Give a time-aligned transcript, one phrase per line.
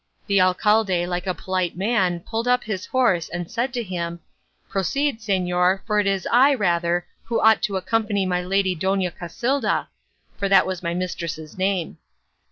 [0.25, 4.19] The alcalde like a polite man pulled up his horse and said to him,
[4.67, 9.89] 'Proceed, señor, for it is I, rather, who ought to accompany my lady Dona Casilda'
[10.37, 11.99] for that was my mistress's name.